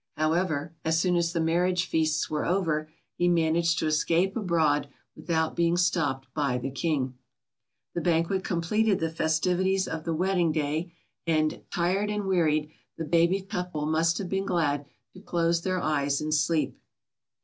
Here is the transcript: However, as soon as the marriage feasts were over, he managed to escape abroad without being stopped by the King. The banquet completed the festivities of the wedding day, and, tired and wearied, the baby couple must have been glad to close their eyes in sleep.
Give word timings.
However, 0.17 0.73
as 0.83 0.99
soon 0.99 1.15
as 1.15 1.31
the 1.31 1.39
marriage 1.39 1.85
feasts 1.85 2.27
were 2.27 2.43
over, 2.43 2.89
he 3.19 3.27
managed 3.27 3.77
to 3.77 3.85
escape 3.85 4.35
abroad 4.35 4.89
without 5.15 5.55
being 5.55 5.77
stopped 5.77 6.27
by 6.33 6.57
the 6.57 6.71
King. 6.71 7.19
The 7.93 8.01
banquet 8.01 8.43
completed 8.43 8.99
the 8.99 9.11
festivities 9.11 9.87
of 9.87 10.03
the 10.03 10.15
wedding 10.15 10.51
day, 10.51 10.91
and, 11.27 11.61
tired 11.71 12.09
and 12.09 12.23
wearied, 12.25 12.71
the 12.97 13.05
baby 13.05 13.41
couple 13.43 13.85
must 13.85 14.17
have 14.17 14.27
been 14.27 14.47
glad 14.47 14.87
to 15.13 15.21
close 15.21 15.61
their 15.61 15.79
eyes 15.79 16.19
in 16.19 16.31
sleep. 16.31 16.79